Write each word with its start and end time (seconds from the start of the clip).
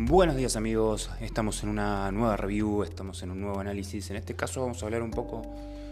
Buenos 0.00 0.36
días 0.36 0.54
amigos, 0.54 1.10
estamos 1.20 1.64
en 1.64 1.70
una 1.70 2.12
nueva 2.12 2.36
review, 2.36 2.84
estamos 2.84 3.20
en 3.24 3.32
un 3.32 3.40
nuevo 3.40 3.58
análisis. 3.58 4.08
En 4.10 4.16
este 4.16 4.36
caso 4.36 4.60
vamos 4.60 4.80
a 4.80 4.86
hablar 4.86 5.02
un 5.02 5.10
poco 5.10 5.42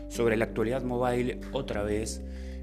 sobre 0.09 0.37
la 0.37 0.45
actualidad 0.45 0.85
mobile 0.85 1.41
otra 1.51 1.83
vez. 1.83 2.23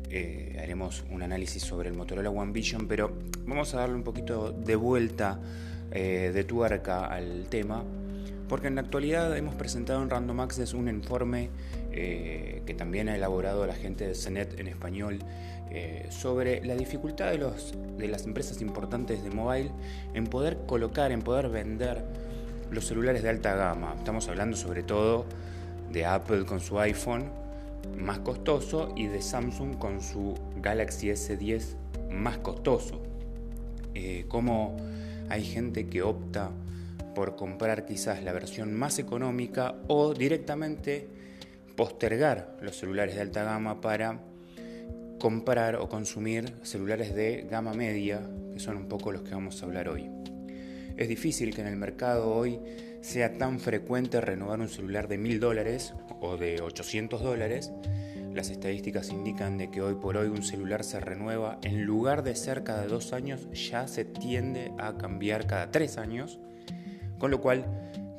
Eh, 0.09 0.57
haremos 0.63 1.03
un 1.11 1.21
análisis 1.21 1.61
sobre 1.61 1.89
el 1.89 1.95
Motorola 1.95 2.29
One 2.29 2.53
Vision, 2.53 2.87
pero 2.87 3.11
vamos 3.45 3.73
a 3.73 3.79
darle 3.79 3.95
un 3.95 4.03
poquito 4.03 4.53
de 4.53 4.77
vuelta 4.77 5.37
eh, 5.91 6.31
de 6.33 6.43
tuerca 6.45 7.07
al 7.07 7.47
tema, 7.49 7.83
porque 8.47 8.67
en 8.67 8.75
la 8.75 8.81
actualidad 8.81 9.35
hemos 9.35 9.55
presentado 9.55 10.01
en 10.01 10.09
Random 10.09 10.39
Access 10.39 10.73
un 10.73 10.87
informe 10.87 11.49
eh, 11.95 12.63
que 12.65 12.73
también 12.73 13.07
ha 13.07 13.15
elaborado 13.15 13.67
la 13.67 13.75
gente 13.75 14.07
de 14.07 14.15
CENET 14.15 14.59
en 14.59 14.67
español 14.67 15.19
eh, 15.69 16.07
sobre 16.09 16.65
la 16.65 16.75
dificultad 16.75 17.31
de, 17.31 18.07
las 18.07 18.25
empresas 18.25 18.61
importantes 18.61 19.23
de 19.23 19.29
mobile 19.29 19.71
en 20.13 20.25
poder 20.25 20.65
colocar, 20.65 21.11
en 21.11 21.21
poder 21.21 21.49
vender 21.49 22.03
los 22.71 22.87
celulares 22.87 23.21
de 23.21 23.29
alta 23.29 23.55
gama. 23.55 23.93
Estamos 23.97 24.27
hablando 24.27 24.57
sobre 24.57 24.81
todo 24.81 25.25
de 25.91 26.05
Apple 26.05 26.45
con 26.45 26.59
su 26.59 26.79
iPhone 26.79 27.29
más 27.97 28.19
costoso 28.19 28.93
y 28.95 29.07
de 29.07 29.21
Samsung 29.21 29.77
con 29.77 30.01
su 30.01 30.33
Galaxy 30.61 31.09
S10 31.09 31.75
más 32.09 32.39
costoso. 32.39 33.01
Eh, 33.93 34.25
como 34.27 34.77
hay 35.29 35.43
gente 35.43 35.87
que 35.87 36.01
opta 36.01 36.49
por 37.13 37.35
comprar 37.35 37.85
quizás 37.85 38.23
la 38.23 38.33
versión 38.33 38.73
más 38.73 38.97
económica 38.97 39.75
o 39.87 40.13
directamente 40.13 41.07
postergar 41.75 42.57
los 42.61 42.77
celulares 42.77 43.15
de 43.15 43.21
alta 43.21 43.43
gama 43.43 43.81
para 43.81 44.19
comprar 45.19 45.77
o 45.77 45.87
consumir 45.87 46.53
celulares 46.63 47.15
de 47.15 47.47
gama 47.49 47.73
media, 47.73 48.21
que 48.53 48.59
son 48.59 48.77
un 48.77 48.87
poco 48.87 49.11
los 49.11 49.21
que 49.21 49.33
vamos 49.33 49.61
a 49.61 49.65
hablar 49.65 49.89
hoy. 49.89 50.09
Es 50.97 51.07
difícil 51.07 51.55
que 51.55 51.61
en 51.61 51.67
el 51.67 51.75
mercado 51.75 52.33
hoy 52.33 52.59
sea 53.01 53.37
tan 53.37 53.59
frecuente 53.59 54.21
renovar 54.21 54.59
un 54.59 54.69
celular 54.69 55.07
de 55.07 55.17
1000 55.17 55.39
dólares 55.39 55.93
o 56.21 56.37
de 56.37 56.61
800 56.61 57.21
dólares. 57.21 57.71
Las 58.33 58.49
estadísticas 58.49 59.09
indican 59.09 59.57
de 59.57 59.71
que 59.71 59.81
hoy 59.81 59.95
por 59.95 60.17
hoy 60.17 60.27
un 60.27 60.43
celular 60.43 60.83
se 60.83 60.99
renueva 60.99 61.59
en 61.63 61.83
lugar 61.83 62.23
de 62.23 62.35
ser 62.35 62.63
cada 62.63 62.85
dos 62.87 63.13
años, 63.13 63.47
ya 63.51 63.87
se 63.87 64.05
tiende 64.05 64.71
a 64.77 64.97
cambiar 64.97 65.47
cada 65.47 65.71
tres 65.71 65.97
años, 65.97 66.39
con 67.17 67.31
lo 67.31 67.41
cual 67.41 67.65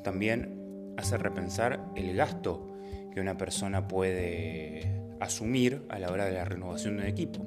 también 0.03 0.93
hace 0.97 1.17
repensar 1.17 1.91
el 1.95 2.15
gasto 2.15 2.74
que 3.15 3.21
una 3.21 3.37
persona 3.37 3.87
puede 3.87 4.91
asumir 5.21 5.83
a 5.87 5.99
la 5.99 6.11
hora 6.11 6.25
de 6.25 6.33
la 6.33 6.43
renovación 6.43 6.97
de 6.97 7.03
un 7.03 7.07
equipo. 7.07 7.45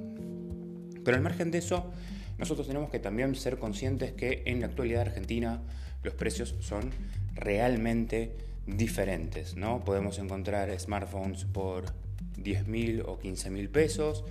Pero 1.05 1.15
al 1.15 1.23
margen 1.23 1.51
de 1.51 1.59
eso, 1.59 1.93
nosotros 2.39 2.67
tenemos 2.67 2.89
que 2.89 2.99
también 2.99 3.35
ser 3.35 3.59
conscientes 3.59 4.13
que 4.13 4.45
en 4.47 4.61
la 4.61 4.67
actualidad 4.67 5.03
argentina 5.03 5.61
los 6.03 6.15
precios 6.15 6.55
son 6.61 6.91
realmente 7.35 8.33
diferentes. 8.67 9.57
¿no? 9.57 9.85
Podemos 9.85 10.19
encontrar 10.19 10.71
smartphones 10.81 11.45
por 11.45 11.85
10.000 12.43 13.03
o 13.05 13.21
15.000 13.21 13.69
pesos 13.69 14.25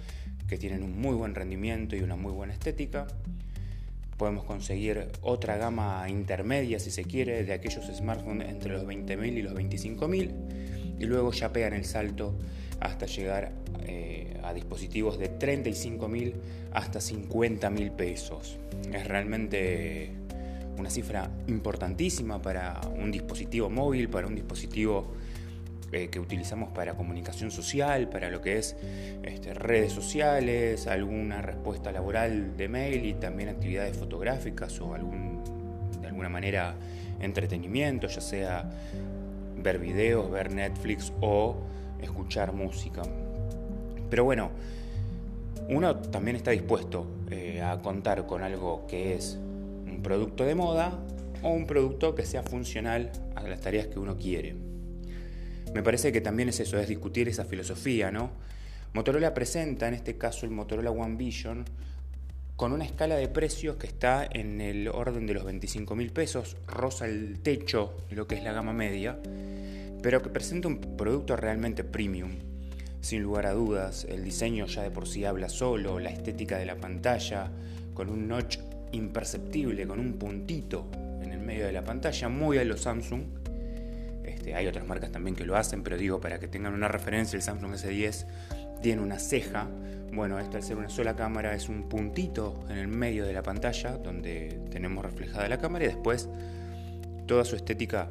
que 0.49 0.57
tienen 0.57 0.81
un 0.81 0.99
muy 0.99 1.13
buen 1.13 1.35
rendimiento 1.35 1.95
y 1.95 1.99
una 1.99 2.15
muy 2.15 2.31
buena 2.31 2.53
estética. 2.53 3.05
Podemos 4.17 4.43
conseguir 4.43 5.09
otra 5.21 5.57
gama 5.57 6.09
intermedia, 6.09 6.79
si 6.79 6.89
se 6.89 7.03
quiere, 7.03 7.43
de 7.43 7.53
aquellos 7.53 7.85
smartphones 7.95 8.49
entre 8.49 8.73
los 8.73 8.85
20.000 8.85 9.37
y 9.37 9.41
los 9.43 9.53
25.000. 9.53 10.76
Y 10.99 11.05
luego 11.05 11.31
ya 11.31 11.51
pegan 11.51 11.73
el 11.73 11.85
salto 11.85 12.33
hasta 12.79 13.05
llegar 13.05 13.51
eh, 13.81 14.39
a 14.43 14.53
dispositivos 14.53 15.17
de 15.17 15.29
35 15.29 16.07
mil 16.07 16.35
hasta 16.73 17.01
50 17.01 17.69
mil 17.69 17.91
pesos. 17.91 18.57
Es 18.93 19.07
realmente 19.07 20.11
una 20.77 20.89
cifra 20.89 21.29
importantísima 21.47 22.41
para 22.41 22.79
un 22.95 23.11
dispositivo 23.11 23.69
móvil, 23.69 24.09
para 24.09 24.27
un 24.27 24.35
dispositivo 24.35 25.11
eh, 25.91 26.09
que 26.09 26.19
utilizamos 26.19 26.69
para 26.69 26.95
comunicación 26.95 27.49
social, 27.49 28.09
para 28.09 28.29
lo 28.29 28.41
que 28.41 28.57
es 28.57 28.75
este, 29.23 29.53
redes 29.53 29.93
sociales, 29.93 30.85
alguna 30.85 31.41
respuesta 31.41 31.91
laboral 31.91 32.57
de 32.57 32.67
mail 32.67 33.05
y 33.05 33.13
también 33.13 33.49
actividades 33.49 33.95
fotográficas 33.95 34.79
o 34.81 34.93
algún, 34.93 35.41
de 36.01 36.07
alguna 36.07 36.27
manera 36.27 36.75
entretenimiento, 37.21 38.07
ya 38.07 38.21
sea 38.21 38.69
ver 39.61 39.79
videos, 39.79 40.29
ver 40.31 40.51
Netflix 40.51 41.11
o 41.21 41.57
escuchar 42.01 42.53
música. 42.53 43.03
Pero 44.09 44.23
bueno, 44.23 44.51
uno 45.69 45.97
también 45.97 46.37
está 46.37 46.51
dispuesto 46.51 47.05
eh, 47.29 47.61
a 47.61 47.79
contar 47.79 48.25
con 48.25 48.43
algo 48.43 48.85
que 48.87 49.15
es 49.15 49.37
un 49.85 50.01
producto 50.01 50.45
de 50.45 50.55
moda 50.55 50.97
o 51.43 51.49
un 51.49 51.67
producto 51.67 52.15
que 52.15 52.25
sea 52.25 52.43
funcional 52.43 53.11
a 53.35 53.43
las 53.43 53.61
tareas 53.61 53.87
que 53.87 53.99
uno 53.99 54.17
quiere. 54.17 54.55
Me 55.73 55.83
parece 55.83 56.11
que 56.11 56.21
también 56.21 56.49
es 56.49 56.59
eso, 56.59 56.79
es 56.79 56.87
discutir 56.87 57.27
esa 57.27 57.45
filosofía, 57.45 58.11
¿no? 58.11 58.31
Motorola 58.93 59.33
presenta 59.33 59.87
en 59.87 59.93
este 59.93 60.17
caso 60.17 60.45
el 60.45 60.51
Motorola 60.51 60.91
One 60.91 61.17
Vision 61.17 61.65
con 62.57 62.73
una 62.73 62.85
escala 62.85 63.15
de 63.15 63.27
precios 63.27 63.77
que 63.77 63.85
está 63.85 64.27
en 64.29 64.61
el 64.61 64.87
orden 64.87 65.27
de 65.27 65.35
los 65.35 65.45
25 65.45 65.95
mil 65.95 66.11
pesos, 66.11 66.57
rosa 66.65 67.05
el 67.05 67.39
techo 67.43 67.95
de 68.09 68.15
lo 68.15 68.25
que 68.25 68.33
es 68.33 68.43
la 68.43 68.51
gama 68.51 68.73
media, 68.73 69.19
pero 70.01 70.23
que 70.23 70.29
presenta 70.29 70.67
un 70.67 70.79
producto 70.97 71.35
realmente 71.35 71.83
premium. 71.83 72.31
Sin 72.99 73.21
lugar 73.21 73.45
a 73.45 73.53
dudas, 73.53 74.07
el 74.09 74.23
diseño 74.23 74.65
ya 74.65 74.81
de 74.81 74.89
por 74.89 75.07
sí 75.07 75.23
habla 75.23 75.49
solo, 75.49 75.99
la 75.99 76.09
estética 76.09 76.57
de 76.57 76.65
la 76.65 76.77
pantalla, 76.77 77.51
con 77.93 78.09
un 78.09 78.27
notch 78.27 78.57
imperceptible, 78.91 79.85
con 79.85 79.99
un 79.99 80.13
puntito 80.13 80.89
en 81.21 81.31
el 81.31 81.39
medio 81.39 81.67
de 81.67 81.73
la 81.73 81.83
pantalla, 81.83 82.27
muy 82.27 82.57
a 82.57 82.63
los 82.63 82.81
Samsung. 82.81 83.21
Este, 84.25 84.55
hay 84.55 84.65
otras 84.65 84.87
marcas 84.87 85.11
también 85.11 85.35
que 85.35 85.45
lo 85.45 85.55
hacen, 85.55 85.83
pero 85.83 85.95
digo, 85.95 86.19
para 86.19 86.39
que 86.39 86.47
tengan 86.47 86.73
una 86.73 86.87
referencia, 86.87 87.37
el 87.37 87.43
Samsung 87.43 87.73
S10 87.73 88.25
tiene 88.81 89.03
una 89.03 89.19
ceja. 89.19 89.67
Bueno, 90.11 90.39
esta 90.39 90.57
al 90.57 90.63
ser 90.63 90.77
una 90.77 90.89
sola 90.89 91.15
cámara 91.15 91.53
es 91.53 91.69
un 91.69 91.89
puntito 91.89 92.65
en 92.69 92.77
el 92.77 92.87
medio 92.87 93.25
de 93.25 93.33
la 93.33 93.43
pantalla 93.43 93.97
donde 93.97 94.59
tenemos 94.71 95.03
reflejada 95.03 95.47
la 95.47 95.57
cámara 95.57 95.85
y 95.85 95.87
después 95.87 96.29
toda 97.27 97.45
su 97.45 97.55
estética 97.55 98.09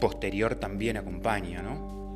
posterior 0.00 0.56
también 0.56 0.96
acompaña. 0.96 1.62
¿no? 1.62 2.14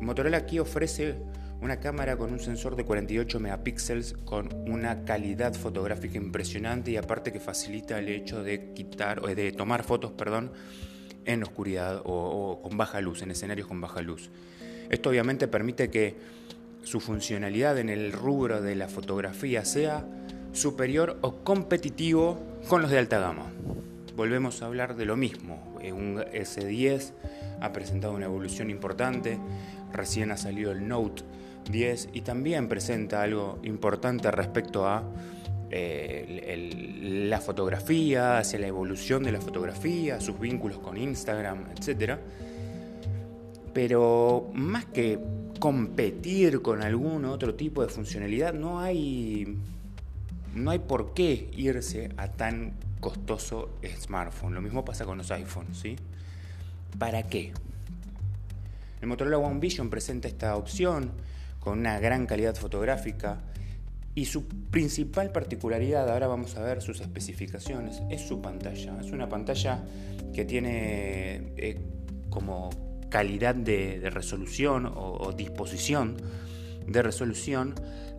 Motorola 0.00 0.38
aquí 0.38 0.58
ofrece 0.58 1.16
una 1.60 1.80
cámara 1.80 2.16
con 2.16 2.32
un 2.32 2.38
sensor 2.38 2.76
de 2.76 2.84
48 2.84 3.40
megapíxeles 3.40 4.14
con 4.24 4.48
una 4.70 5.04
calidad 5.04 5.54
fotográfica 5.54 6.16
impresionante 6.16 6.92
y 6.92 6.96
aparte 6.96 7.32
que 7.32 7.40
facilita 7.40 7.98
el 7.98 8.08
hecho 8.08 8.42
de 8.42 8.72
quitar 8.74 9.20
o 9.20 9.26
de 9.26 9.52
tomar 9.52 9.82
fotos, 9.82 10.12
perdón, 10.12 10.52
en 11.24 11.42
oscuridad 11.42 12.00
o, 12.04 12.60
con 12.62 12.76
baja 12.76 13.00
luz, 13.00 13.22
en 13.22 13.32
escenarios 13.32 13.66
con 13.66 13.80
baja 13.80 14.00
luz. 14.00 14.30
Esto 14.88 15.10
obviamente 15.10 15.48
permite 15.48 15.90
que 15.90 16.16
su 16.88 17.00
funcionalidad 17.00 17.78
en 17.78 17.88
el 17.88 18.12
rubro 18.12 18.62
de 18.62 18.74
la 18.74 18.88
fotografía 18.88 19.64
sea 19.64 20.06
superior 20.52 21.18
o 21.20 21.44
competitivo 21.44 22.40
con 22.68 22.82
los 22.82 22.90
de 22.90 22.98
alta 22.98 23.18
gama 23.18 23.52
volvemos 24.18 24.62
a 24.62 24.66
hablar 24.66 24.96
de 24.96 25.04
lo 25.04 25.16
mismo. 25.16 25.78
Eh, 25.80 25.92
un 25.92 26.16
S10 26.16 27.12
ha 27.60 27.72
presentado 27.72 28.14
una 28.14 28.24
evolución 28.24 28.68
importante, 28.68 29.38
recién 29.92 30.32
ha 30.32 30.36
salido 30.36 30.72
el 30.72 30.88
Note 30.88 31.22
10 31.70 32.08
y 32.14 32.22
también 32.22 32.66
presenta 32.66 33.22
algo 33.22 33.60
importante 33.62 34.28
respecto 34.32 34.88
a 34.88 35.04
eh, 35.70 37.28
la 37.28 37.40
fotografía, 37.40 38.38
hacia 38.38 38.58
la 38.58 38.66
evolución 38.66 39.22
de 39.22 39.30
la 39.30 39.40
fotografía, 39.40 40.20
sus 40.20 40.40
vínculos 40.40 40.80
con 40.80 40.96
Instagram, 40.96 41.66
etc. 41.70 42.16
Pero 43.72 44.50
más 44.52 44.86
que 44.86 45.20
competir 45.58 46.62
con 46.62 46.82
algún 46.82 47.24
otro 47.24 47.54
tipo 47.54 47.82
de 47.82 47.88
funcionalidad, 47.88 48.54
no 48.54 48.80
hay, 48.80 49.58
no 50.54 50.70
hay 50.70 50.78
por 50.78 51.14
qué 51.14 51.50
irse 51.56 52.10
a 52.16 52.28
tan 52.28 52.74
costoso 53.00 53.70
smartphone. 54.00 54.54
Lo 54.54 54.60
mismo 54.60 54.84
pasa 54.84 55.04
con 55.04 55.18
los 55.18 55.30
iPhones, 55.30 55.78
¿sí? 55.78 55.96
¿Para 56.98 57.24
qué? 57.24 57.52
El 59.00 59.08
Motorola 59.08 59.38
One 59.38 59.60
Vision 59.60 59.90
presenta 59.90 60.28
esta 60.28 60.56
opción 60.56 61.12
con 61.60 61.78
una 61.78 62.00
gran 62.00 62.26
calidad 62.26 62.56
fotográfica 62.56 63.40
y 64.14 64.24
su 64.24 64.48
principal 64.48 65.30
particularidad, 65.30 66.10
ahora 66.10 66.26
vamos 66.26 66.56
a 66.56 66.62
ver 66.62 66.82
sus 66.82 67.00
especificaciones, 67.00 68.02
es 68.10 68.26
su 68.26 68.42
pantalla. 68.42 68.98
Es 69.00 69.12
una 69.12 69.28
pantalla 69.28 69.84
que 70.34 70.44
tiene 70.44 71.52
eh, 71.56 71.80
como 72.28 72.70
calidad 73.08 73.54
de, 73.54 74.08
resolución 74.10 74.90
o, 74.94 75.32
disposición 75.32 76.16
de 76.86 77.02
resolución 77.02 77.74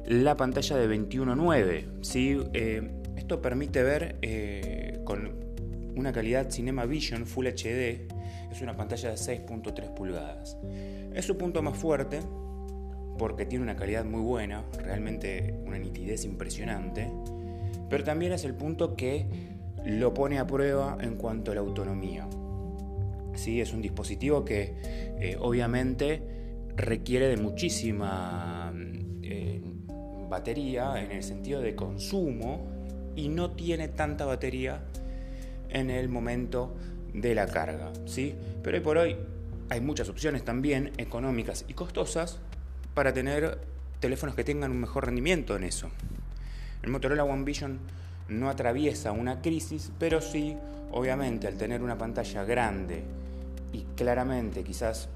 la 0.06 0.38
pantalla 0.38 0.77
de 0.77 0.89
21.9. 0.89 1.86
¿sí? 2.01 2.38
Eh, 2.53 2.89
esto 3.15 3.41
permite 3.41 3.83
ver 3.83 4.18
eh, 4.21 5.00
con 5.03 5.50
una 5.95 6.12
calidad 6.12 6.50
Cinema 6.50 6.86
Vision 6.86 7.25
Full 7.25 7.47
HD, 7.47 8.07
es 8.51 8.62
una 8.62 8.75
pantalla 8.75 9.09
de 9.09 9.15
6.3 9.15 9.94
pulgadas. 9.94 10.57
Es 11.13 11.25
su 11.25 11.38
punto 11.38 11.62
más 11.62 11.77
fuerte 11.77 12.21
porque 13.18 13.45
tiene 13.45 13.63
una 13.63 13.75
calidad 13.75 14.06
muy 14.06 14.21
buena, 14.21 14.63
realmente 14.81 15.59
una 15.65 15.77
nitidez 15.77 16.24
impresionante, 16.24 17.12
pero 17.89 18.03
también 18.03 18.31
es 18.31 18.45
el 18.45 18.56
punto 18.56 18.95
que 18.95 19.27
lo 19.85 20.13
pone 20.13 20.39
a 20.39 20.47
prueba 20.47 20.97
en 21.01 21.15
cuanto 21.15 21.51
a 21.51 21.56
la 21.56 21.62
autonomía. 21.62 22.27
¿Sí? 23.39 23.62
Es 23.62 23.74
un 23.74 23.81
dispositivo 23.81 24.44
que 24.44 24.75
eh, 25.19 25.38
obviamente 25.39 26.21
requiere 26.75 27.27
de 27.27 27.38
muchísima 27.38 28.74
eh, 29.24 29.62
batería 30.30 31.01
en 31.01 31.12
el 31.12 31.24
sentido 31.24 31.62
de 31.62 31.75
consumo 31.75 32.68
y 33.15 33.30
no 33.30 33.51
tiene 33.51 33.88
tanta 33.88 34.25
batería 34.25 34.81
en 35.69 35.89
el 35.89 36.09
momento 36.09 36.75
de 37.13 37.33
la 37.36 37.47
carga. 37.47 37.91
¿sí? 38.06 38.36
Pero 38.63 38.77
hoy 38.77 38.83
por 38.83 38.97
hoy 38.97 39.15
hay 39.69 39.81
muchas 39.81 40.09
opciones 40.09 40.44
también 40.44 40.92
económicas 40.97 41.65
y 41.68 41.74
costosas 41.74 42.39
para 42.94 43.13
tener 43.13 43.59
teléfonos 44.00 44.35
que 44.35 44.44
tengan 44.44 44.71
un 44.71 44.80
mejor 44.80 45.06
rendimiento 45.06 45.56
en 45.56 45.63
eso. 45.63 45.89
El 46.81 46.89
Motorola 46.89 47.24
One 47.24 47.44
Vision 47.44 47.80
no 48.30 48.50
atraviesa 48.50 49.12
una 49.12 49.42
crisis, 49.42 49.92
pero 50.00 50.21
sí, 50.21 50.56
obviamente, 50.92 51.47
al 51.47 51.56
tener 51.56 51.81
una 51.81 51.97
pantalla 51.97 52.44
grande 52.44 53.03
y 53.74 53.83
claramente 53.95 54.63
quizás 54.63 55.10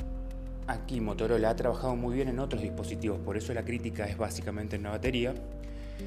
aquí 0.68 1.02
Motorola 1.02 1.50
ha 1.50 1.56
trabajado 1.56 1.96
muy 1.96 2.16
bien 2.16 2.30
en 2.30 2.40
otros 2.40 2.62
dispositivos, 2.62 3.20
por 3.20 3.38
eso 3.38 3.54
la 3.54 3.64
crítica 3.64 4.06
es 4.06 4.18
básicamente 4.18 4.76
en 4.76 4.84
la 4.84 4.92
batería. 4.92 5.34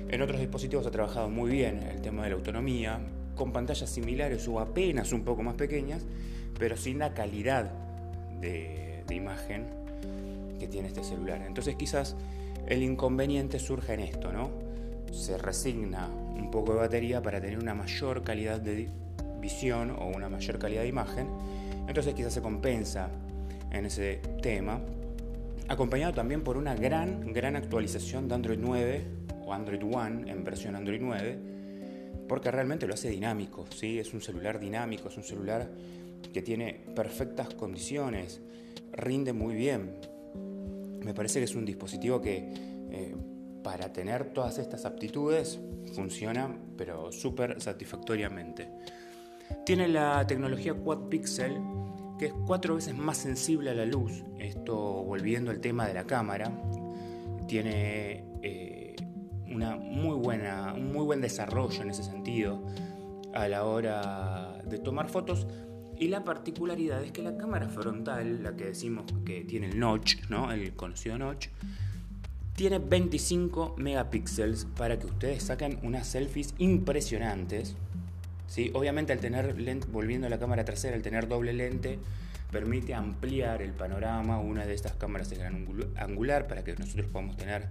En 0.08 0.20
otros 0.22 0.40
dispositivos 0.40 0.86
ha 0.86 0.90
trabajado 0.90 1.28
muy 1.28 1.50
bien 1.50 1.82
el 1.82 2.00
tema 2.00 2.24
de 2.24 2.30
la 2.30 2.36
autonomía, 2.36 2.98
con 3.34 3.52
pantallas 3.52 3.88
similares 3.88 4.48
o 4.48 4.58
apenas 4.60 5.12
un 5.12 5.22
poco 5.22 5.42
más 5.42 5.54
pequeñas, 5.54 6.04
pero 6.58 6.76
sin 6.76 6.98
la 6.98 7.14
calidad 7.14 7.70
de, 8.40 9.04
de 9.06 9.14
imagen 9.14 9.66
que 10.58 10.66
tiene 10.66 10.88
este 10.88 11.04
celular. 11.04 11.42
Entonces 11.46 11.76
quizás 11.76 12.16
el 12.66 12.82
inconveniente 12.82 13.58
surge 13.58 13.94
en 13.94 14.00
esto, 14.00 14.32
¿no? 14.32 14.50
Se 15.12 15.38
resigna 15.38 16.08
un 16.08 16.50
poco 16.50 16.72
de 16.72 16.80
batería 16.80 17.22
para 17.22 17.40
tener 17.40 17.58
una 17.58 17.74
mayor 17.74 18.22
calidad 18.22 18.60
de 18.60 18.88
visión 19.40 19.90
o 19.90 20.06
una 20.06 20.28
mayor 20.28 20.58
calidad 20.58 20.82
de 20.82 20.88
imagen. 20.88 21.28
Entonces 21.86 22.14
quizás 22.14 22.34
se 22.34 22.42
compensa 22.42 23.10
en 23.70 23.86
ese 23.86 24.20
tema, 24.42 24.80
acompañado 25.68 26.14
también 26.14 26.42
por 26.42 26.56
una 26.56 26.74
gran, 26.74 27.32
gran 27.32 27.56
actualización 27.56 28.28
de 28.28 28.34
Android 28.34 28.58
9 28.60 29.04
o 29.44 29.52
Android 29.52 29.82
One 29.82 30.30
en 30.30 30.44
versión 30.44 30.76
Android 30.76 31.00
9, 31.00 31.38
porque 32.28 32.50
realmente 32.50 32.86
lo 32.86 32.94
hace 32.94 33.10
dinámico, 33.10 33.66
¿sí? 33.70 33.98
es 33.98 34.12
un 34.14 34.20
celular 34.20 34.58
dinámico, 34.58 35.08
es 35.08 35.16
un 35.16 35.24
celular 35.24 35.70
que 36.32 36.42
tiene 36.42 36.84
perfectas 36.94 37.54
condiciones, 37.54 38.40
rinde 38.92 39.32
muy 39.32 39.54
bien, 39.54 40.00
me 41.04 41.14
parece 41.14 41.38
que 41.38 41.44
es 41.44 41.54
un 41.54 41.64
dispositivo 41.64 42.20
que 42.20 42.52
eh, 42.90 43.14
para 43.62 43.92
tener 43.92 44.32
todas 44.32 44.58
estas 44.58 44.84
aptitudes 44.84 45.58
funciona 45.94 46.56
pero 46.76 47.12
súper 47.12 47.60
satisfactoriamente. 47.60 48.68
Tiene 49.64 49.88
la 49.88 50.26
tecnología 50.26 50.74
Quad 50.74 51.08
Pixel 51.08 51.56
que 52.18 52.26
es 52.26 52.32
cuatro 52.46 52.76
veces 52.76 52.96
más 52.96 53.18
sensible 53.18 53.70
a 53.70 53.74
la 53.74 53.84
luz. 53.84 54.24
Esto 54.38 54.76
volviendo 54.76 55.50
al 55.50 55.60
tema 55.60 55.86
de 55.86 55.94
la 55.94 56.04
cámara. 56.04 56.50
Tiene 57.48 58.24
eh, 58.42 58.96
una 59.48 59.76
muy 59.76 60.16
buena, 60.16 60.74
un 60.74 60.92
muy 60.92 61.04
buen 61.04 61.20
desarrollo 61.20 61.82
en 61.82 61.90
ese 61.90 62.02
sentido 62.02 62.62
a 63.34 63.48
la 63.48 63.64
hora 63.64 64.62
de 64.64 64.78
tomar 64.78 65.08
fotos 65.08 65.46
y 65.98 66.08
la 66.08 66.24
particularidad 66.24 67.02
es 67.02 67.12
que 67.12 67.22
la 67.22 67.36
cámara 67.36 67.68
frontal, 67.68 68.42
la 68.42 68.54
que 68.54 68.66
decimos 68.66 69.06
que 69.24 69.44
tiene 69.44 69.68
el 69.68 69.78
notch, 69.78 70.16
¿no? 70.28 70.52
el 70.52 70.74
conocido 70.74 71.16
notch, 71.16 71.48
tiene 72.54 72.78
25 72.78 73.76
megapíxeles 73.78 74.66
para 74.76 74.98
que 74.98 75.06
ustedes 75.06 75.44
saquen 75.44 75.78
unas 75.82 76.06
selfies 76.06 76.54
impresionantes. 76.58 77.76
¿Sí? 78.46 78.70
Obviamente 78.74 79.12
al 79.12 79.18
tener 79.18 79.58
lente, 79.60 79.86
volviendo 79.90 80.26
a 80.26 80.30
la 80.30 80.38
cámara 80.38 80.64
trasera, 80.64 80.96
al 80.96 81.02
tener 81.02 81.28
doble 81.28 81.52
lente, 81.52 81.98
permite 82.50 82.94
ampliar 82.94 83.62
el 83.62 83.72
panorama. 83.72 84.38
Una 84.38 84.66
de 84.66 84.74
estas 84.74 84.92
cámaras 84.92 85.30
es 85.32 85.38
gran 85.38 85.66
angular 85.96 86.46
para 86.46 86.64
que 86.64 86.74
nosotros 86.76 87.06
podamos 87.08 87.36
tener 87.36 87.68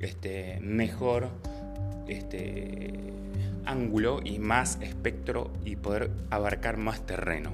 este, 0.00 0.58
mejor 0.60 1.28
este, 2.08 2.94
ángulo 3.64 4.20
y 4.24 4.38
más 4.38 4.78
espectro 4.80 5.52
y 5.64 5.76
poder 5.76 6.10
abarcar 6.30 6.76
más 6.76 7.04
terreno. 7.04 7.52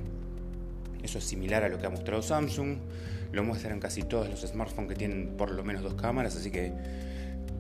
Eso 1.03 1.19
es 1.19 1.25
similar 1.25 1.65
a 1.65 1.69
lo 1.69 1.79
que 1.79 1.87
ha 1.87 1.91
mostrado 1.91 2.23
Samsung, 2.23 2.79
lo 3.33 3.45
muestran 3.45 3.81
casi 3.81 4.03
todos 4.03 4.29
los 4.31 4.41
smartphones 4.41 4.89
que 4.89 4.95
tienen 4.97 5.35
por 5.37 5.51
lo 5.51 5.65
menos 5.65 5.83
dos 5.83 5.95
cámaras, 5.95 6.37
así 6.37 6.51
que 6.51 6.73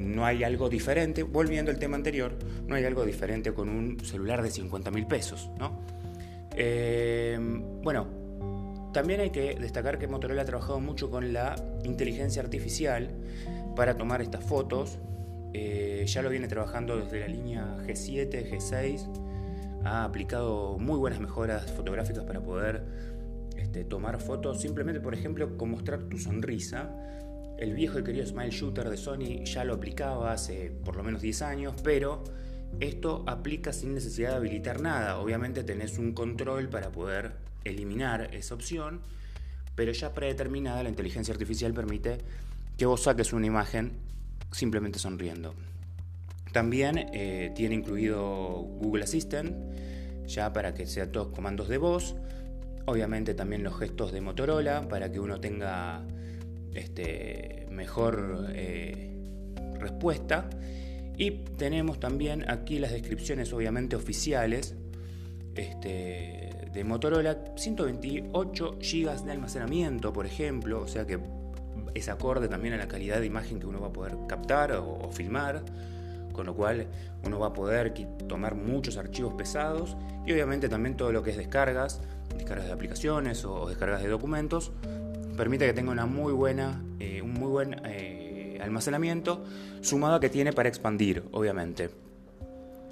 no 0.04 0.24
hay 0.24 0.44
algo 0.44 0.68
diferente, 0.68 1.22
volviendo 1.22 1.70
al 1.70 1.78
tema 1.78 1.96
anterior, 1.96 2.36
no 2.66 2.74
hay 2.74 2.84
algo 2.84 3.04
diferente 3.04 3.52
con 3.52 3.68
un 3.68 4.00
celular 4.00 4.42
de 4.42 4.50
50 4.50 4.90
mil 4.90 5.06
pesos, 5.06 5.50
¿no? 5.58 5.80
Eh, 6.56 7.38
bueno, 7.82 8.06
también 8.92 9.20
hay 9.20 9.30
que 9.30 9.54
destacar 9.54 9.98
que 9.98 10.06
Motorola 10.06 10.42
ha 10.42 10.44
trabajado 10.44 10.78
mucho 10.80 11.10
con 11.10 11.32
la 11.32 11.56
inteligencia 11.84 12.42
artificial 12.42 13.10
para 13.74 13.96
tomar 13.96 14.22
estas 14.22 14.44
fotos 14.44 14.98
eh, 15.56 16.04
ya 16.06 16.20
lo 16.20 16.30
viene 16.30 16.48
trabajando 16.48 16.96
desde 16.96 17.20
la 17.20 17.28
línea 17.28 17.76
G7, 17.86 18.50
G6. 18.50 19.06
Ha 19.84 20.04
aplicado 20.04 20.78
muy 20.78 20.98
buenas 20.98 21.20
mejoras 21.20 21.70
fotográficas 21.72 22.24
para 22.24 22.42
poder 22.42 22.82
este, 23.56 23.84
tomar 23.84 24.20
fotos 24.20 24.60
simplemente, 24.60 25.00
por 25.00 25.14
ejemplo, 25.14 25.56
con 25.56 25.70
mostrar 25.70 26.02
tu 26.04 26.18
sonrisa. 26.18 26.90
El 27.58 27.74
viejo 27.74 27.98
y 27.98 28.04
querido 28.04 28.26
Smile 28.26 28.50
Shooter 28.50 28.90
de 28.90 28.96
Sony 28.96 29.44
ya 29.44 29.64
lo 29.64 29.74
aplicaba 29.74 30.32
hace 30.32 30.72
por 30.84 30.96
lo 30.96 31.04
menos 31.04 31.22
10 31.22 31.42
años, 31.42 31.74
pero 31.82 32.24
esto 32.80 33.24
aplica 33.26 33.72
sin 33.72 33.94
necesidad 33.94 34.30
de 34.30 34.36
habilitar 34.36 34.80
nada. 34.80 35.18
Obviamente 35.18 35.62
tenés 35.62 35.98
un 35.98 36.12
control 36.12 36.68
para 36.68 36.90
poder 36.90 37.32
eliminar 37.64 38.34
esa 38.34 38.54
opción, 38.54 39.00
pero 39.76 39.92
ya 39.92 40.12
predeterminada 40.12 40.82
la 40.82 40.88
inteligencia 40.88 41.32
artificial 41.32 41.72
permite 41.72 42.18
que 42.76 42.86
vos 42.86 43.02
saques 43.02 43.32
una 43.32 43.46
imagen 43.46 43.92
simplemente 44.50 44.98
sonriendo. 44.98 45.54
También 46.52 47.10
eh, 47.12 47.52
tiene 47.54 47.76
incluido 47.76 48.20
Google 48.20 49.04
Assistant, 49.04 49.54
ya 50.26 50.52
para 50.52 50.74
que 50.74 50.86
sea 50.86 51.10
todos 51.10 51.28
comandos 51.28 51.68
de 51.68 51.78
voz. 51.78 52.16
Obviamente 52.86 53.34
también 53.34 53.62
los 53.62 53.78
gestos 53.78 54.12
de 54.12 54.20
Motorola 54.20 54.88
para 54.88 55.10
que 55.10 55.20
uno 55.20 55.40
tenga 55.40 56.04
este, 56.74 57.66
mejor 57.70 58.48
eh, 58.50 59.10
respuesta. 59.78 60.48
Y 61.16 61.30
tenemos 61.56 62.00
también 62.00 62.50
aquí 62.50 62.78
las 62.78 62.90
descripciones 62.92 63.52
obviamente 63.52 63.96
oficiales 63.96 64.74
este, 65.54 66.68
de 66.72 66.84
Motorola. 66.84 67.38
128 67.56 68.78
GB 68.80 69.24
de 69.24 69.32
almacenamiento, 69.32 70.12
por 70.12 70.26
ejemplo, 70.26 70.82
o 70.82 70.88
sea 70.88 71.06
que 71.06 71.18
es 71.94 72.08
acorde 72.08 72.48
también 72.48 72.74
a 72.74 72.76
la 72.76 72.88
calidad 72.88 73.20
de 73.20 73.26
imagen 73.26 73.60
que 73.60 73.66
uno 73.66 73.80
va 73.80 73.88
a 73.88 73.92
poder 73.92 74.16
captar 74.28 74.72
o, 74.72 75.08
filmar, 75.12 75.62
con 76.32 76.46
lo 76.46 76.54
cual 76.54 76.88
uno 77.24 77.38
va 77.38 77.48
a 77.48 77.52
poder 77.52 77.94
tomar 78.26 78.56
muchos 78.56 78.96
archivos 78.96 79.34
pesados 79.34 79.96
y 80.26 80.32
obviamente 80.32 80.68
también 80.68 80.96
todo 80.96 81.12
lo 81.12 81.22
que 81.22 81.30
es 81.30 81.36
descargas, 81.36 82.00
descargas 82.36 82.66
de 82.66 82.72
aplicaciones 82.72 83.44
o 83.44 83.68
descargas 83.68 84.02
de 84.02 84.08
documentos, 84.08 84.72
permite 85.36 85.66
que 85.66 85.72
tenga 85.72 85.92
una 85.92 86.06
muy 86.06 86.32
buena, 86.32 86.82
eh, 86.98 87.22
un 87.22 87.32
muy 87.34 87.48
buen 87.48 87.80
eh, 87.84 88.58
almacenamiento, 88.62 89.44
sumado 89.80 90.16
a 90.16 90.20
que 90.20 90.28
tiene 90.28 90.52
para 90.52 90.68
expandir, 90.68 91.24
obviamente. 91.32 91.90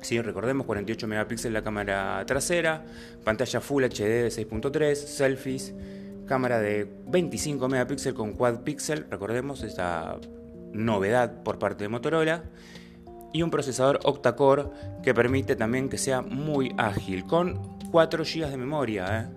Sí, 0.00 0.20
recordemos 0.20 0.66
48 0.66 1.06
megapíxeles 1.06 1.52
la 1.52 1.62
cámara 1.62 2.24
trasera, 2.26 2.84
pantalla 3.24 3.60
Full 3.60 3.84
HD 3.84 4.24
de 4.24 4.28
6.3, 4.28 4.94
selfies, 4.94 5.74
cámara 6.26 6.58
de 6.58 6.88
25 7.06 7.68
megapíxeles 7.68 8.14
con 8.14 8.32
quad 8.32 8.60
pixel, 8.60 9.06
recordemos 9.08 9.62
esta 9.62 10.18
novedad 10.72 11.42
por 11.44 11.58
parte 11.58 11.84
de 11.84 11.88
Motorola, 11.88 12.42
y 13.32 13.42
un 13.42 13.50
procesador 13.50 14.00
octa-core 14.04 14.64
que 15.02 15.14
permite 15.14 15.56
también 15.56 15.88
que 15.88 15.98
sea 15.98 16.20
muy 16.20 16.74
ágil, 16.76 17.24
con 17.24 17.78
4 17.90 18.24
GB 18.24 18.50
de 18.50 18.56
memoria. 18.56 19.30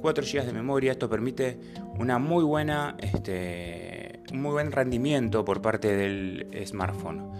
4 0.00 0.24
¿eh? 0.24 0.26
GB 0.32 0.46
de 0.46 0.52
memoria, 0.52 0.92
esto 0.92 1.08
permite 1.08 1.58
una 1.98 2.18
muy 2.18 2.44
buena, 2.44 2.96
este, 2.98 4.20
un 4.32 4.42
muy 4.42 4.52
buen 4.52 4.72
rendimiento 4.72 5.44
por 5.44 5.62
parte 5.62 5.96
del 5.96 6.48
smartphone. 6.66 7.30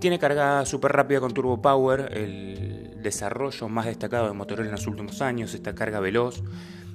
Tiene 0.00 0.18
carga 0.18 0.66
súper 0.66 0.92
rápida 0.92 1.20
con 1.20 1.32
Turbo 1.32 1.62
Power, 1.62 2.10
el 2.12 2.98
desarrollo 3.02 3.68
más 3.68 3.86
destacado 3.86 4.26
de 4.28 4.34
Motorola 4.34 4.68
en 4.68 4.72
los 4.72 4.86
últimos 4.86 5.22
años, 5.22 5.54
esta 5.54 5.74
carga 5.74 6.00
veloz 6.00 6.42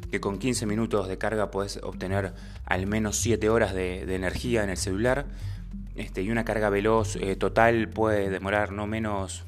que 0.09 0.19
con 0.19 0.39
15 0.39 0.65
minutos 0.65 1.07
de 1.07 1.17
carga 1.17 1.51
puedes 1.51 1.77
obtener 1.77 2.33
al 2.65 2.87
menos 2.87 3.17
7 3.17 3.49
horas 3.49 3.73
de, 3.73 4.13
energía 4.13 4.63
en 4.63 4.69
el 4.69 4.77
celular. 4.77 5.25
Este, 5.95 6.21
y 6.21 6.31
una 6.31 6.45
carga 6.45 6.69
veloz 6.69 7.15
eh, 7.17 7.35
total 7.35 7.89
puede 7.89 8.29
demorar 8.29 8.71
no 8.71 8.87
menos 8.87 9.43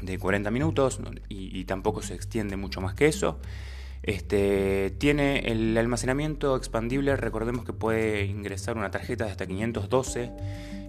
de 0.00 0.18
40 0.18 0.50
minutos 0.50 1.00
y, 1.28 1.64
tampoco 1.64 2.02
se 2.02 2.14
extiende 2.14 2.56
mucho 2.56 2.80
más 2.80 2.94
que 2.94 3.06
eso. 3.06 3.38
Este, 4.02 4.94
tiene 4.98 5.38
el 5.40 5.78
almacenamiento 5.78 6.56
expandible, 6.56 7.14
recordemos 7.16 7.64
que 7.64 7.72
puede 7.72 8.24
ingresar 8.24 8.76
una 8.76 8.90
tarjeta 8.90 9.26
de 9.26 9.30
hasta 9.30 9.46
512 9.46 10.32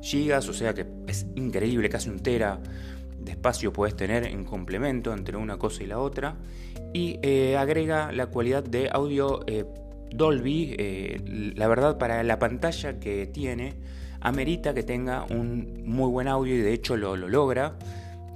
GB, 0.02 0.38
o 0.38 0.54
sea 0.54 0.74
que 0.74 0.88
es 1.08 1.28
increíble, 1.36 1.90
casi 1.90 2.10
un 2.10 2.20
tera 2.20 2.60
de 3.24 3.32
espacio 3.32 3.72
puedes 3.72 3.96
tener 3.96 4.26
en 4.26 4.44
complemento 4.44 5.14
entre 5.14 5.38
una 5.38 5.58
cosa 5.58 5.84
y 5.84 5.88
la 5.88 6.00
otra. 6.00 6.36
Y 6.94 7.20
eh, 7.22 7.56
agrega 7.58 8.12
la 8.12 8.28
cualidad 8.28 8.64
de 8.64 8.90
audio 8.92 9.42
eh, 9.48 9.66
Dolby. 10.12 10.76
Eh, 10.78 11.54
la 11.56 11.68
verdad, 11.68 11.98
para 11.98 12.24
la 12.24 12.40
pantalla 12.40 13.00
que 13.00 13.28
tiene, 13.28 13.76
amerita 14.22 14.74
que 14.74 14.84
tenga 14.84 15.26
un 15.30 15.84
muy 15.86 16.10
buen 16.10 16.28
audio 16.28 16.56
y 16.56 16.60
de 16.60 16.74
hecho 16.74 16.98
lo, 16.98 17.16
lo 17.16 17.30
logra. 17.30 17.78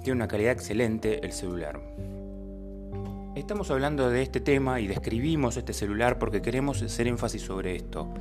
Tiene 0.04 0.18
una 0.18 0.28
calidad 0.28 0.54
excelente 0.54 1.26
el 1.26 1.34
celular. 1.34 1.82
Estamos 3.38 3.70
hablando 3.70 4.10
de 4.10 4.24
este 4.24 4.40
tema 4.40 4.80
y 4.80 4.88
describimos 4.88 5.58
este 5.58 5.72
celular 5.72 6.18
porque 6.18 6.42
queremos 6.42 6.82
hacer 6.82 7.08
énfasis 7.08 7.44
sobre 7.44 7.76
esto. 7.76 8.12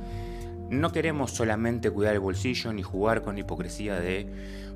No 0.69 0.91
queremos 0.91 1.31
solamente 1.31 1.89
cuidar 1.89 2.13
el 2.13 2.19
bolsillo 2.19 2.71
ni 2.71 2.83
jugar 2.83 3.23
con 3.23 3.33
la 3.33 3.41
hipocresía 3.41 3.99
de, 3.99 4.27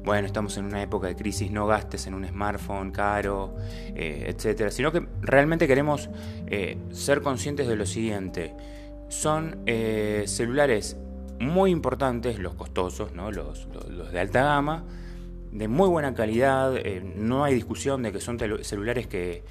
bueno, 0.03 0.25
estamos 0.25 0.57
en 0.57 0.65
una 0.65 0.81
época 0.81 1.05
de 1.05 1.15
crisis, 1.15 1.51
no 1.51 1.67
gastes 1.67 2.07
en 2.07 2.15
un 2.15 2.27
smartphone 2.27 2.89
caro, 2.91 3.55
eh, 3.95 4.33
etcétera, 4.35 4.71
sino 4.71 4.91
que 4.91 5.05
realmente 5.21 5.67
queremos 5.67 6.09
eh, 6.47 6.75
ser 6.89 7.21
conscientes 7.21 7.67
de 7.67 7.75
lo 7.75 7.85
siguiente. 7.85 8.55
Son 9.09 9.59
eh, 9.67 10.23
celulares 10.25 10.97
muy 11.39 11.69
importantes, 11.69 12.39
los 12.39 12.55
costosos, 12.55 13.13
¿no? 13.13 13.31
los, 13.31 13.67
de 14.11 14.19
alta 14.19 14.43
gama, 14.43 14.85
de 15.51 15.67
muy 15.67 15.87
buena 15.87 16.15
calidad, 16.15 16.73
no 17.15 17.43
hay 17.43 17.53
discusión 17.53 18.01
de 18.01 18.11
que 18.11 18.21
son 18.21 18.39
celulares 18.63 19.05
que, 19.05 19.43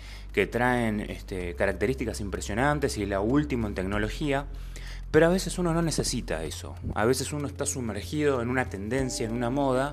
traen 0.47 1.01
este, 1.01 1.55
características 1.55 2.21
impresionantes 2.21 2.99
y 2.99 3.07
la 3.07 3.21
última 3.21 3.69
en 3.69 3.75
tecnología. 3.75 4.47
Pero 5.11 5.27
a 5.27 5.29
veces 5.29 5.59
uno 5.59 5.75
no 5.75 5.83
necesita 5.83 6.45
eso. 6.45 6.77
A 6.95 7.05
veces 7.05 7.33
uno 7.33 7.49
está 7.49 7.67
sumergido 7.67 8.43
en 8.43 8.49
una 8.49 8.71
tendencia, 8.71 9.27
en 9.27 9.33
una 9.33 9.51
moda, 9.51 9.93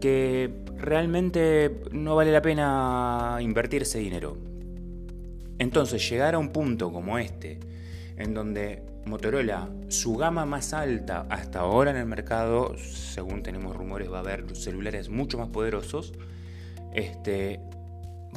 que 0.00 0.50
realmente 0.76 1.82
no 1.92 2.16
vale 2.16 2.32
la 2.32 2.42
pena 2.42 3.38
invertir 3.40 3.82
ese 3.82 3.98
dinero. 3.98 4.36
Entonces 5.58 6.08
llegar 6.08 6.34
a 6.34 6.38
un 6.38 6.50
punto 6.50 6.92
como 6.92 7.18
este, 7.18 7.60
en 8.16 8.34
donde 8.34 8.82
Motorola, 9.06 9.70
su 9.88 10.16
gama 10.16 10.44
más 10.44 10.72
alta 10.72 11.26
hasta 11.30 11.60
ahora 11.60 11.92
en 11.92 11.96
el 11.96 12.06
mercado, 12.06 12.76
según 12.78 13.42
tenemos 13.42 13.74
rumores, 13.76 14.12
va 14.12 14.18
a 14.18 14.20
haber 14.20 14.54
celulares 14.56 15.08
mucho 15.08 15.38
más 15.38 15.48
poderosos, 15.48 16.12
este, 16.92 17.60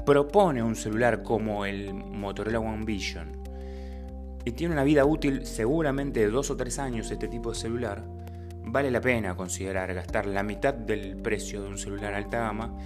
propone 0.06 0.64
un 0.64 0.76
celular 0.76 1.24
como 1.24 1.66
el 1.66 1.94
Motorola 1.94 2.60
One 2.60 2.86
Vision, 2.86 3.40
y 4.46 4.52
tiene 4.52 4.74
una 4.74 4.84
vida 4.84 5.06
útil 5.06 5.46
seguramente 5.46 6.22
de 6.22 6.30
dos 6.30 6.50
o 6.50 6.58
tres 6.58 6.80
años 6.80 7.12
este 7.12 7.28
tipo 7.28 7.52
de 7.52 7.56
celular, 7.56 8.04
vale 8.64 8.92
la 8.92 9.02
pena 9.02 9.36
considerar 9.36 9.94
gastar 9.94 10.26
la 10.26 10.44
mitad 10.44 10.74
del 10.74 11.18
precio 11.18 11.62
de 11.62 11.70
un 11.70 11.78
celular 11.78 12.14
alta 12.14 12.40
gama 12.40 12.78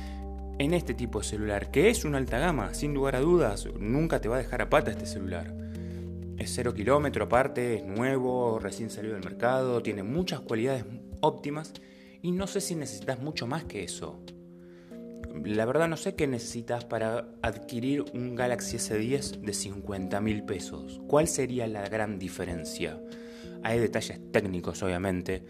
en 0.60 0.74
este 0.74 0.94
tipo 0.94 1.20
de 1.20 1.26
celular, 1.26 1.72
que 1.72 1.90
es 1.90 2.06
una 2.06 2.18
alta 2.18 2.40
gama, 2.40 2.74
sin 2.74 2.94
lugar 2.94 3.16
a 3.16 3.22
dudas, 3.22 3.68
nunca 3.80 4.22
te 4.22 4.30
va 4.30 4.36
a 4.36 4.40
dejar 4.40 4.62
a 4.62 4.70
pata 4.70 4.92
este 4.92 5.06
celular. 5.06 5.54
Es 6.38 6.54
cero 6.54 6.74
kilómetro 6.74 7.26
aparte, 7.26 7.76
es 7.76 7.86
nuevo, 7.86 8.60
recién 8.60 8.90
salido 8.90 9.14
del 9.16 9.24
mercado, 9.24 9.82
tiene 9.82 10.04
muchas 10.04 10.42
cualidades 10.42 10.86
óptimas 11.22 11.74
y 12.22 12.32
no 12.32 12.48
sé 12.48 12.62
si 12.62 12.76
necesitas 12.76 13.20
mucho 13.20 13.48
más 13.48 13.64
que 13.64 13.84
eso 13.84 14.20
la 15.46 15.66
verdad 15.66 15.88
no 15.88 15.98
sé 15.98 16.16
qué 16.16 16.28
necesitas 16.28 16.86
para 16.86 17.28
adquirir 17.42 18.06
un 18.14 18.36
Galaxy 18.36 18.78
S10 18.78 19.42
de 19.42 19.54
50 19.54 20.22
mil 20.22 20.44
pesos. 20.44 21.02
¿Cuál 21.08 21.28
sería 21.28 21.68
la 21.68 21.88
gran 21.90 22.20
diferencia? 22.20 23.00
Hay 23.64 23.80
detalles 23.80 24.20
técnicos, 24.32 24.84
obviamente, 24.84 25.46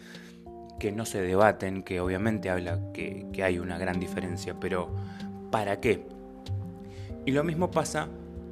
que 0.79 0.91
no 0.91 1.05
se 1.05 1.21
debaten, 1.21 1.83
que 1.83 2.00
obviamente 2.00 2.50
habla 2.50 2.79
que, 2.93 3.27
hay 3.43 3.59
una 3.59 3.77
gran 3.77 4.00
diferencia, 4.00 4.59
pero 4.59 4.93
¿para 5.51 5.79
qué? 5.79 6.05
Y 7.25 7.31
lo 7.31 7.43
mismo 7.43 7.71
pasa, 7.71 8.09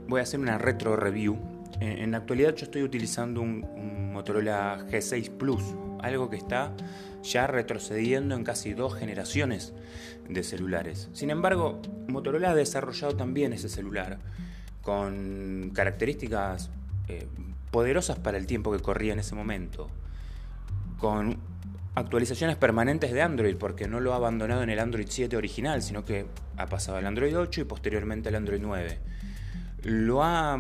voy 0.07 0.19
a 0.19 0.23
hacer 0.23 0.39
una 0.39 0.57
retro 0.57 0.95
review. 0.95 1.37
En, 1.79 2.11
la 2.11 2.17
actualidad 2.17 2.55
yo 2.55 2.65
estoy 2.65 2.83
utilizando 2.83 3.41
un, 3.41 3.65
un 3.75 4.13
Motorola 4.13 4.85
G6 4.89 5.29
Plus, 5.31 5.63
algo 6.03 6.29
que 6.29 6.37
está 6.37 6.73
ya 7.23 7.47
retrocediendo 7.47 8.35
en 8.35 8.43
casi 8.43 8.73
dos 8.73 8.95
generaciones 8.95 9.73
de 10.27 10.43
celulares. 10.43 11.09
Sin 11.13 11.29
embargo, 11.29 11.81
Motorola 12.07 12.51
ha 12.51 12.55
desarrollado 12.55 13.15
también 13.15 13.53
ese 13.53 13.69
celular 13.69 14.19
con 14.81 15.71
características 15.73 16.69
eh, 17.07 17.27
poderosas 17.69 18.19
para 18.19 18.37
el 18.37 18.47
tiempo 18.47 18.71
que 18.71 18.79
corría 18.79 19.13
en 19.13 19.19
ese 19.19 19.35
momento, 19.35 19.89
con 20.97 21.37
actualizaciones 21.95 22.55
permanentes 22.55 23.11
de 23.11 23.21
Android, 23.21 23.55
porque 23.57 23.87
no 23.87 23.99
lo 23.99 24.13
ha 24.13 24.15
abandonado 24.15 24.63
en 24.63 24.69
el 24.69 24.79
Android 24.79 25.07
7 25.09 25.35
original, 25.37 25.81
sino 25.81 26.03
que 26.03 26.25
ha 26.57 26.65
pasado 26.67 26.97
al 26.97 27.05
Android 27.05 27.37
8 27.37 27.61
y 27.61 27.63
posteriormente 27.65 28.29
al 28.29 28.35
Android 28.35 28.61
9. 28.61 28.97
Lo 29.83 30.23
ha, 30.23 30.57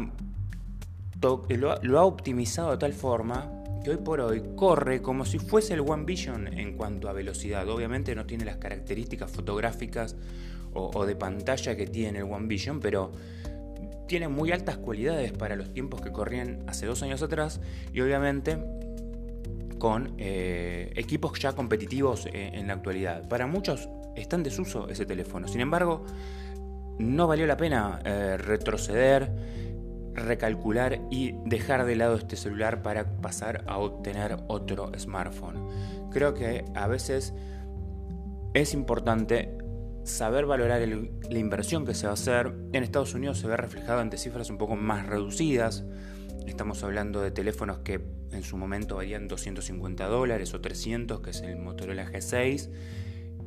lo 1.81 1.99
ha 1.99 2.03
optimizado 2.03 2.71
de 2.71 2.77
tal 2.77 2.93
forma 2.93 3.60
que 3.83 3.89
hoy 3.89 3.97
por 3.97 4.21
hoy 4.21 4.43
corre 4.55 5.01
como 5.01 5.25
si 5.25 5.39
fuese 5.39 5.73
el 5.73 5.81
One 5.81 6.03
Vision 6.05 6.47
en 6.47 6.75
cuanto 6.75 7.09
a 7.09 7.13
velocidad. 7.13 7.67
Obviamente 7.69 8.15
no 8.15 8.25
tiene 8.25 8.45
las 8.45 8.57
características 8.57 9.31
fotográficas 9.31 10.15
o, 10.73 11.05
de 11.05 11.15
pantalla 11.15 11.75
que 11.75 11.87
tiene 11.87 12.19
el 12.19 12.25
One 12.25 12.47
Vision, 12.47 12.79
pero 12.79 13.11
tiene 14.07 14.27
muy 14.27 14.51
altas 14.51 14.77
cualidades 14.77 15.31
para 15.31 15.55
los 15.55 15.73
tiempos 15.73 16.01
que 16.01 16.11
corrían 16.11 16.63
hace 16.67 16.85
dos 16.85 17.01
años 17.03 17.21
atrás 17.21 17.59
y 17.93 18.01
obviamente 18.01 18.57
con 19.79 20.13
eh, 20.17 20.91
equipos 20.95 21.39
ya 21.39 21.53
competitivos 21.53 22.27
eh, 22.27 22.51
en 22.53 22.67
la 22.67 22.73
actualidad. 22.73 23.27
Para 23.27 23.47
muchos 23.47 23.89
está 24.15 24.35
en 24.35 24.43
desuso 24.43 24.87
ese 24.89 25.05
teléfono, 25.05 25.47
sin 25.47 25.61
embargo 25.61 26.05
no 26.99 27.27
valió 27.27 27.47
la 27.47 27.57
pena 27.57 27.99
eh, 28.05 28.37
retroceder 28.37 29.31
recalcular 30.13 31.01
y 31.09 31.35
dejar 31.45 31.85
de 31.85 31.95
lado 31.95 32.15
este 32.15 32.35
celular 32.35 32.81
para 32.81 33.21
pasar 33.21 33.63
a 33.67 33.77
obtener 33.77 34.37
otro 34.47 34.91
smartphone. 34.97 36.09
Creo 36.11 36.33
que 36.33 36.65
a 36.75 36.87
veces 36.87 37.33
es 38.53 38.73
importante 38.73 39.57
saber 40.03 40.45
valorar 40.45 40.81
la 40.81 41.39
inversión 41.39 41.85
que 41.85 41.93
se 41.93 42.05
va 42.05 42.11
a 42.11 42.13
hacer. 42.13 42.53
En 42.73 42.83
Estados 42.83 43.13
Unidos 43.13 43.39
se 43.39 43.47
ve 43.47 43.55
reflejado 43.57 43.99
ante 43.99 44.17
cifras 44.17 44.49
un 44.49 44.57
poco 44.57 44.75
más 44.75 45.05
reducidas. 45.05 45.85
Estamos 46.47 46.83
hablando 46.83 47.21
de 47.21 47.31
teléfonos 47.31 47.79
que 47.79 48.01
en 48.31 48.43
su 48.43 48.57
momento 48.57 48.95
valían 48.95 49.27
250 49.27 50.07
dólares 50.07 50.53
o 50.53 50.61
300, 50.61 51.21
que 51.21 51.29
es 51.29 51.41
el 51.41 51.57
Motorola 51.57 52.09
G6, 52.09 52.69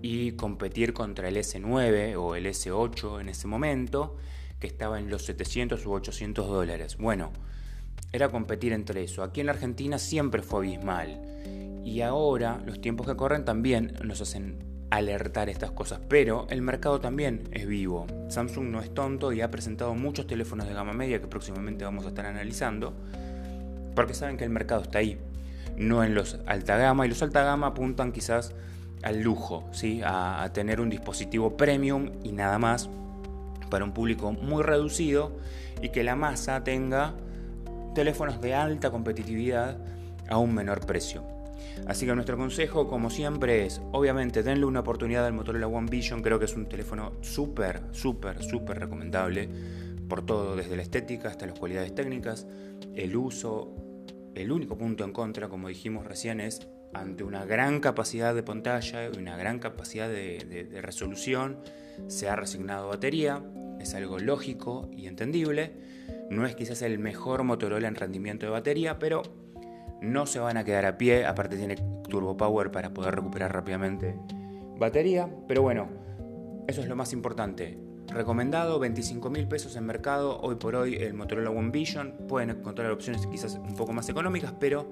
y 0.00 0.32
competir 0.32 0.92
contra 0.92 1.28
el 1.28 1.36
S9 1.36 2.16
o 2.16 2.36
el 2.36 2.46
S8 2.46 3.20
en 3.20 3.28
ese 3.28 3.46
momento 3.46 4.16
que 4.60 4.66
estaba 4.66 4.98
en 4.98 5.10
los 5.10 5.24
700 5.24 5.84
u 5.86 5.92
800 5.92 6.46
dólares. 6.46 6.96
Bueno, 6.96 7.32
era 8.12 8.28
competir 8.28 8.72
entre 8.72 9.02
eso. 9.02 9.22
Aquí 9.22 9.40
en 9.40 9.46
la 9.46 9.52
Argentina 9.52 9.98
siempre 9.98 10.42
fue 10.42 10.60
abismal. 10.60 11.20
Y 11.84 12.00
ahora 12.00 12.62
los 12.64 12.80
tiempos 12.80 13.06
que 13.06 13.16
corren 13.16 13.44
también 13.44 13.94
nos 14.02 14.20
hacen 14.20 14.74
alertar 14.90 15.48
estas 15.48 15.72
cosas, 15.72 16.00
pero 16.08 16.46
el 16.50 16.62
mercado 16.62 17.00
también 17.00 17.48
es 17.52 17.66
vivo. 17.66 18.06
Samsung 18.28 18.66
no 18.66 18.80
es 18.80 18.94
tonto 18.94 19.32
y 19.32 19.40
ha 19.40 19.50
presentado 19.50 19.94
muchos 19.94 20.26
teléfonos 20.26 20.68
de 20.68 20.74
gama 20.74 20.92
media 20.92 21.20
que 21.20 21.26
próximamente 21.26 21.84
vamos 21.84 22.04
a 22.04 22.08
estar 22.08 22.26
analizando, 22.26 22.94
porque 23.94 24.14
saben 24.14 24.36
que 24.36 24.44
el 24.44 24.50
mercado 24.50 24.82
está 24.82 24.98
ahí, 24.98 25.18
no 25.76 26.04
en 26.04 26.14
los 26.14 26.38
alta 26.46 26.76
gama, 26.76 27.06
y 27.06 27.08
los 27.08 27.22
alta 27.22 27.42
gama 27.42 27.68
apuntan 27.68 28.12
quizás 28.12 28.54
al 29.02 29.20
lujo, 29.20 29.68
¿sí? 29.72 30.00
a, 30.02 30.42
a 30.42 30.52
tener 30.52 30.80
un 30.80 30.90
dispositivo 30.90 31.56
premium 31.56 32.10
y 32.22 32.32
nada 32.32 32.58
más, 32.58 32.88
para 33.74 33.84
un 33.84 33.92
público 33.92 34.30
muy 34.30 34.62
reducido 34.62 35.32
y 35.82 35.88
que 35.88 36.04
la 36.04 36.14
masa 36.14 36.62
tenga 36.62 37.16
teléfonos 37.92 38.40
de 38.40 38.54
alta 38.54 38.92
competitividad 38.92 39.78
a 40.28 40.38
un 40.38 40.54
menor 40.54 40.86
precio. 40.86 41.24
Así 41.88 42.06
que 42.06 42.14
nuestro 42.14 42.36
consejo, 42.36 42.86
como 42.86 43.10
siempre, 43.10 43.66
es 43.66 43.82
obviamente 43.90 44.44
denle 44.44 44.64
una 44.66 44.78
oportunidad 44.78 45.26
al 45.26 45.32
Motorola 45.32 45.66
One 45.66 45.90
Vision. 45.90 46.22
Creo 46.22 46.38
que 46.38 46.44
es 46.44 46.54
un 46.54 46.66
teléfono 46.68 47.14
súper, 47.20 47.82
súper, 47.90 48.44
súper 48.44 48.78
recomendable 48.78 49.48
por 50.08 50.24
todo, 50.24 50.54
desde 50.54 50.76
la 50.76 50.82
estética 50.82 51.28
hasta 51.28 51.44
las 51.44 51.58
cualidades 51.58 51.92
técnicas, 51.96 52.46
el 52.94 53.16
uso. 53.16 53.74
El 54.36 54.52
único 54.52 54.78
punto 54.78 55.02
en 55.02 55.12
contra, 55.12 55.48
como 55.48 55.66
dijimos 55.66 56.06
recién, 56.06 56.40
es 56.40 56.68
ante 56.92 57.24
una 57.24 57.44
gran 57.44 57.80
capacidad 57.80 58.36
de 58.36 58.44
pantalla 58.44 59.10
y 59.12 59.18
una 59.18 59.36
gran 59.36 59.58
capacidad 59.58 60.08
de, 60.08 60.68
de 60.70 60.80
resolución, 60.80 61.58
se 62.06 62.28
ha 62.28 62.36
resignado 62.36 62.88
batería 62.88 63.42
es 63.84 63.94
algo 63.94 64.18
lógico 64.18 64.88
y 64.92 65.06
entendible. 65.06 65.72
No 66.30 66.46
es 66.46 66.54
quizás 66.56 66.82
el 66.82 66.98
mejor 66.98 67.44
Motorola 67.44 67.86
en 67.86 67.94
rendimiento 67.94 68.46
de 68.46 68.52
batería, 68.52 68.98
pero 68.98 69.22
no 70.00 70.26
se 70.26 70.38
van 70.38 70.56
a 70.56 70.64
quedar 70.64 70.84
a 70.86 70.98
pie. 70.98 71.24
Aparte 71.24 71.56
tiene 71.56 71.76
turbo 72.08 72.36
power 72.36 72.70
para 72.70 72.92
poder 72.92 73.14
recuperar 73.14 73.52
rápidamente 73.52 74.18
batería. 74.78 75.28
Pero 75.46 75.62
bueno, 75.62 75.88
eso 76.66 76.80
es 76.80 76.88
lo 76.88 76.96
más 76.96 77.12
importante. 77.12 77.78
Recomendado, 78.08 78.78
25 78.78 79.30
mil 79.30 79.46
pesos 79.48 79.76
en 79.76 79.84
mercado. 79.84 80.40
Hoy 80.40 80.56
por 80.56 80.76
hoy 80.76 80.96
el 80.96 81.14
Motorola 81.14 81.50
One 81.50 81.70
Vision. 81.70 82.26
Pueden 82.28 82.50
encontrar 82.50 82.90
opciones 82.90 83.26
quizás 83.26 83.54
un 83.56 83.74
poco 83.74 83.92
más 83.92 84.08
económicas, 84.08 84.54
pero 84.58 84.88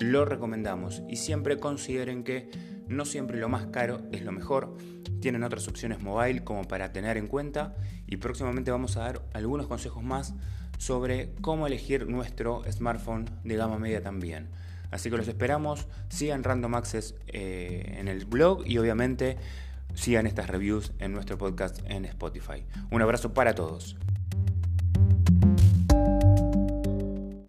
lo 0.00 0.24
recomendamos 0.24 1.02
y 1.08 1.16
siempre 1.16 1.58
consideren 1.58 2.24
que 2.24 2.50
no 2.88 3.04
siempre 3.04 3.38
lo 3.38 3.48
más 3.48 3.66
caro 3.66 4.02
es 4.12 4.22
lo 4.22 4.32
mejor. 4.32 4.76
Tienen 5.20 5.44
otras 5.44 5.68
opciones 5.68 6.00
mobile 6.00 6.44
como 6.44 6.64
para 6.64 6.92
tener 6.92 7.16
en 7.16 7.26
cuenta 7.26 7.74
y 8.06 8.16
próximamente 8.16 8.70
vamos 8.70 8.96
a 8.96 9.00
dar 9.00 9.22
algunos 9.34 9.66
consejos 9.66 10.02
más 10.02 10.34
sobre 10.78 11.34
cómo 11.40 11.66
elegir 11.66 12.08
nuestro 12.08 12.62
smartphone 12.70 13.28
de 13.44 13.56
gama 13.56 13.78
media 13.78 14.02
también. 14.02 14.48
Así 14.90 15.10
que 15.10 15.16
los 15.18 15.28
esperamos, 15.28 15.86
sigan 16.08 16.44
Random 16.44 16.74
Access 16.74 17.14
eh, 17.26 17.96
en 17.98 18.08
el 18.08 18.24
blog 18.24 18.66
y 18.66 18.78
obviamente 18.78 19.36
sigan 19.94 20.26
estas 20.26 20.48
reviews 20.48 20.92
en 20.98 21.12
nuestro 21.12 21.36
podcast 21.36 21.80
en 21.88 22.04
Spotify. 22.06 22.64
Un 22.90 23.02
abrazo 23.02 23.34
para 23.34 23.54
todos. 23.54 23.96